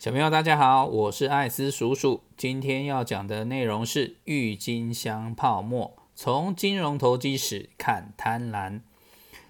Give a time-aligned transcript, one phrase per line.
[0.00, 2.22] 小朋友，大家好，我是艾斯叔叔。
[2.34, 8.80] 今天要讲的内容是郁金香泡沫，从金融投机史看贪婪。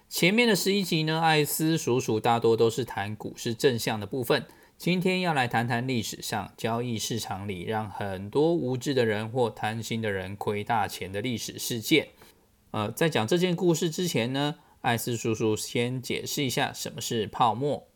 [0.09, 4.45] 前面的十一集呢，艾斯叔叔大多都是谈股市正向的部分。
[4.77, 12.09] 今天要来谈谈历史上交易市场里让很多无知的人或贪心的人亏大钱的历史事件。
[12.71, 17.87] 呃，在讲这件故事之前呢，艾斯叔叔先解释一下什么是泡沫。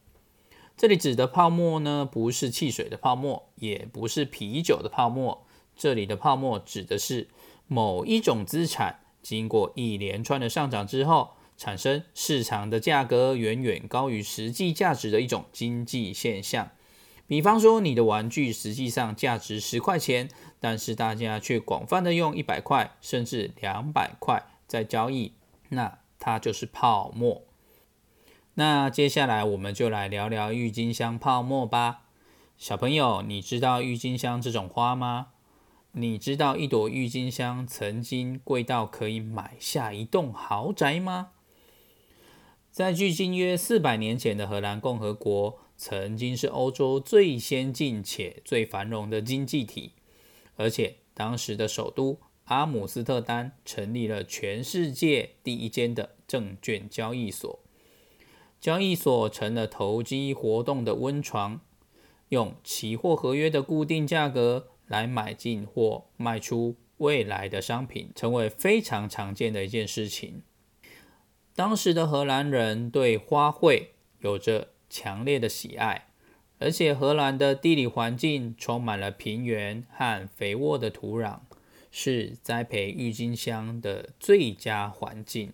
[0.77, 5.45] 这里指的泡沫呢，不是汽水的泡沫，也不是啤酒的泡沫。
[5.75, 7.29] 这里的泡沫指的是
[7.67, 16.71] 某一种资产经过一连串的上涨之后，产生市场的价格远远高于实际价值的一种经济现象。
[17.25, 20.29] 比方说，你的玩具实际上价值十块钱，
[20.59, 25.31] 但是大家却广泛的用一百块甚至两百块在交易，
[25.69, 27.41] 那它就是泡沫。
[28.57, 32.03] 那接下来我们就来聊聊郁金香泡沫吧。
[32.57, 35.33] 小朋友，你知道郁金香这种花吗？
[35.91, 41.31] 你知道一朵郁金香曾经贵到可以买下一栋豪宅吗？
[42.71, 49.91] 在距今约四百年前的荷兰共和国，曾经是欧洲最先进且最繁荣的经济体，
[50.55, 57.59] 而且当时的首都阿姆斯特丹成立了全世界第一间的证券交易所。
[58.65, 61.61] 交易所成了投机活动的温床，
[62.29, 70.41] 用期货合约的固定价格来买进或卖出未来的商品，成为非常常见的一件事情。
[71.53, 73.89] 当时的荷兰人对花卉
[74.21, 76.07] 有着强烈的喜爱，
[76.57, 81.41] 而且荷兰的地理环境充满了平原和肥沃的土壤，
[81.91, 85.53] 是栽培郁金香的最佳环境。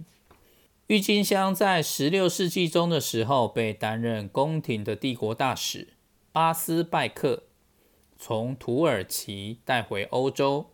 [0.91, 5.93] 郁金香在十六世纪中的时候，被担任宫廷的帝国大使
[6.33, 7.43] 巴斯拜克
[8.19, 10.71] 从土耳其带回欧洲，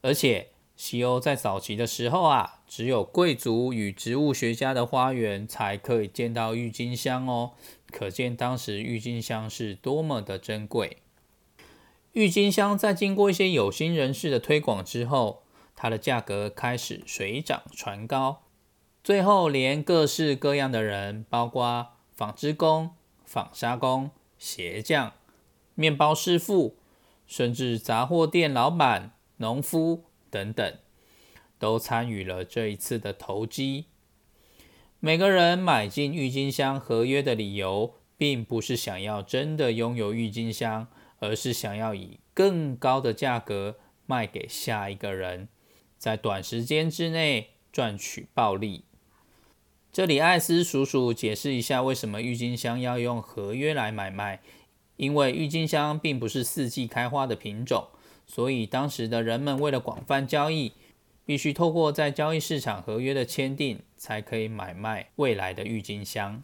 [0.00, 7.54] 而且西欧在早期的时候啊，只有贵族与植物学家的花园才可以见到郁金香哦，
[7.90, 10.98] 可见当时郁金香是多么的珍贵。
[12.12, 15.42] 郁金香在经过一些有心人士的推广之后，
[15.74, 18.42] 它的价格开始水涨船高。
[19.04, 22.90] 最后，连各式各样的人，包括纺织工、
[23.24, 25.14] 纺纱工、鞋匠、
[25.74, 26.76] 面包师傅，
[27.26, 30.78] 甚至杂货店老板、农夫等等，
[31.58, 33.86] 都参与了这一次的投机。
[35.00, 40.86] 每个人买进郁金香合约的理由，并不是想要真的拥有郁金香，
[41.18, 45.48] 而是想要以更高的价格卖给下一个人，
[45.98, 48.84] 在短时间之内赚取暴利。
[49.92, 54.40] 这里艾斯叔叔解释一下，为什么郁金香要用合约来买卖？
[54.96, 57.88] 因为郁金香并不是四季开花的品种，
[58.26, 60.72] 所以当时的人们为了广泛交易，
[61.26, 66.42] 必须透过在交易市场合约的签订，才可以买卖未来的郁金香。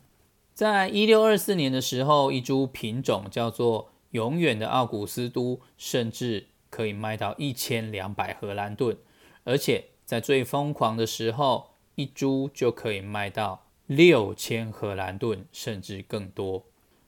[0.52, 8.98] 在一六二四年的时候，一株品种叫做“永远的奥古斯都”，甚至可以卖到一千两百荷兰盾，
[9.44, 11.77] 而且在最疯狂的时候。
[11.98, 16.64] 一株就可以卖到六千荷兰盾，甚至更多。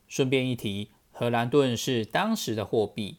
[0.09, 3.19] 顺便一提，荷兰盾是当时的货币，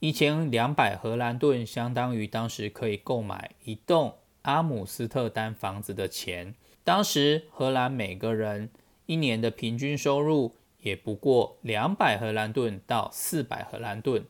[0.00, 6.56] 一千两百荷兰盾相当于当时可以购买一栋阿姆斯特丹房子的钱。
[6.82, 8.70] 当时荷兰每个人
[9.06, 14.24] 一年的平均收入也不过两百荷兰盾到四百荷兰盾，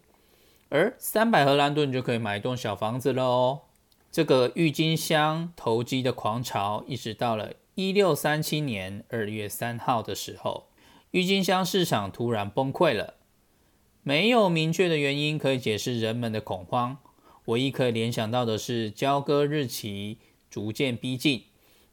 [0.68, 3.60] 而三百荷兰盾就可以买一栋小房子了哦。
[4.12, 10.66] 这个郁金香投机的狂潮，一直到了一六三七年二月三号的时候，
[11.12, 13.14] 郁金香市场突然崩溃了。
[14.02, 16.98] 没有明确的原因可以解释人们的恐慌，
[17.46, 20.18] 唯一可以联想到的是交割日期
[20.50, 21.44] 逐渐逼近，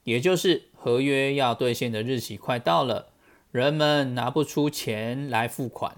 [0.04, 3.14] 也就是合约要兑现的日期快到了，
[3.54, 5.96] 人们拿不出钱来付款。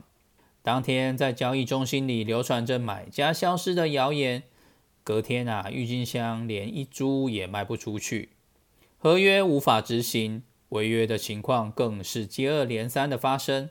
[0.61, 4.43] 当天在交易中心里流传着买家消失的谣言。
[5.03, 8.29] 隔天啊，郁金香连一株也卖不出去，
[8.97, 13.69] 合约无法执行，违约的情况更是接二连三的发生。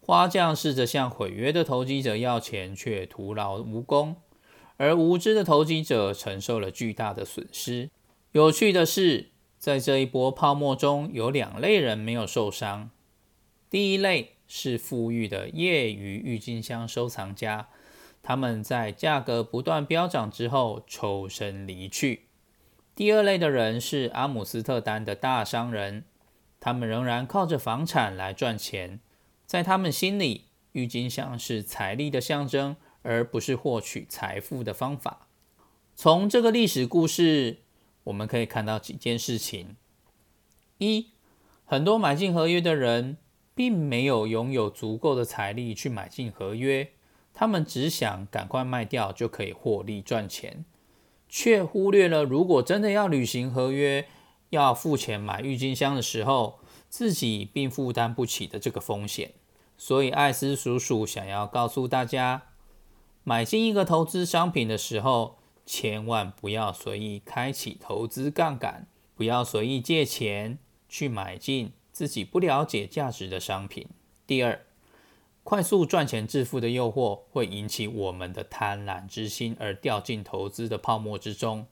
[0.00, 4.16] 花匠试着向毁约的投机者要钱，却徒劳无功，
[4.76, 7.90] 而无知的投机者承受了巨大的损失。
[8.32, 12.90] 有趣的是，在这一波泡沫中有两类人没有受伤，
[13.70, 17.68] 第一类是富裕的业余郁金香收藏家。
[18.24, 22.24] 他们在价格不断飙涨之后抽身离去。
[22.94, 26.04] 第二类的人是阿姆斯特丹的大商人，
[26.58, 29.00] 他们仍然靠着房产来赚钱。
[29.44, 35.28] 在他们心里，郁金香是财力的象征，而不是获取财富的方法。
[35.94, 37.58] 从这个历史故事，
[38.04, 39.76] 我们可以看到几件事情：
[40.78, 41.08] 一，
[41.66, 43.18] 很多买进合约的人，
[43.54, 46.93] 并没有拥有足够的财力去买进合约，
[47.34, 50.64] 他们只想赶快卖掉就可以获利赚钱，
[51.28, 54.06] 却忽略了如果真的要履行合约，
[54.50, 59.32] 要付钱买郁金香的时候，自己并负担不起的这个风险。
[59.76, 62.42] 所以，艾斯叔叔想要告诉大家，
[63.24, 70.58] 买进一个投资商品的时候，千万不要随意开启投资杠杆，不要随意借钱
[70.88, 73.88] 去买进自己不了解价值的商品。
[74.24, 74.64] 第二，
[75.44, 81.66] 快速赚钱致富的诱惑会引起我们的贪婪之心，而掉进投资的泡沫之中。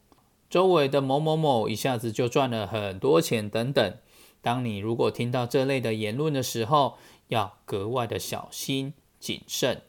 [0.51, 3.97] 周围的某某某一下子就赚了很多钱，等等。
[4.43, 6.99] 当你如果听到这类的言论的时候，
[7.29, 9.81] 要格外的小心谨慎，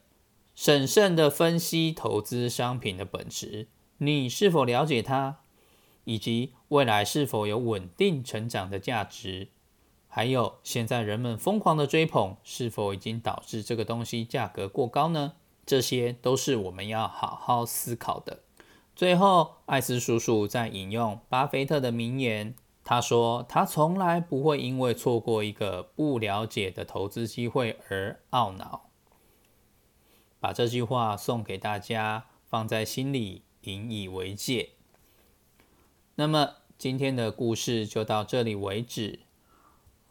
[0.56, 3.68] 审慎的分析投资商品的本质。
[3.98, 5.40] 你是否了解它，
[6.06, 9.50] 以及未来是否有稳定成长的价值？
[10.16, 15.34] 还有，现在人们疯狂的追捧，是否已经导致这个东西价格过高呢？
[15.66, 18.44] 这些都是我们要好好思考的。
[18.96, 28.92] 最后，艾斯叔叔在引用巴菲特的名言，他说：“他从来不会因为错过一个不了解的投资机会而懊恼。”
[30.40, 33.42] 把这句话送给大家，放在心里。
[33.64, 34.72] 引以为戒。
[36.16, 39.22] 那么今天的故事就到这里为止。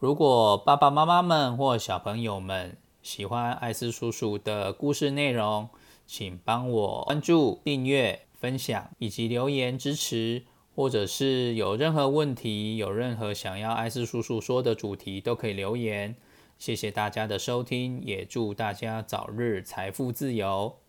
[0.03, 5.69] 如果爸爸妈妈们或小朋友们喜欢艾斯叔叔的故事内容，
[6.05, 10.43] 请帮我关注、订阅、分享以及留言支持。
[10.75, 16.17] 或者是有任何问题、有任何想要艾斯叔叔说的主题，都可以留言。
[16.57, 20.82] 谢谢大家的收听，也祝大家早日财富自由。